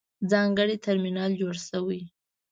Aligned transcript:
ځانګړی 0.31 0.75
ترمینل 0.85 1.31
جوړ 1.41 1.55
شوی. 1.67 2.01